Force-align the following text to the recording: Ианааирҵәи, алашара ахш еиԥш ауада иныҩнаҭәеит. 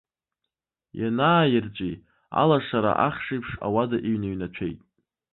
Ианааирҵәи, 0.99 1.93
алашара 2.41 2.91
ахш 3.07 3.25
еиԥш 3.33 3.51
ауада 3.65 3.97
иныҩнаҭәеит. 4.11 4.79